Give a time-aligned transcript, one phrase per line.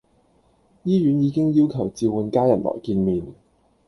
[0.81, 3.21] 醫院已經要求召喚家人來見面